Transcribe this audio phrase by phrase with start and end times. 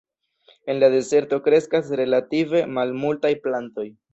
[0.73, 3.89] En la dezerto kreskas relative malmultaj plantoj.